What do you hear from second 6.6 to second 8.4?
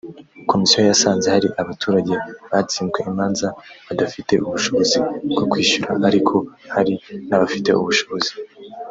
hari n abafite ubushobozi